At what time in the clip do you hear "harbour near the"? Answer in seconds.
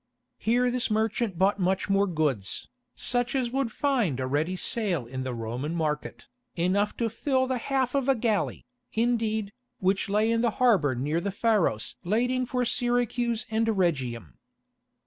10.57-11.29